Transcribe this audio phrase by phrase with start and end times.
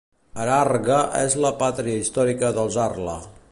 [0.43, 3.19] Hararghe és la pàtria històrica dels Harla.